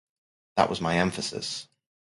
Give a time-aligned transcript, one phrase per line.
[0.57, 1.67] That was my emphasis.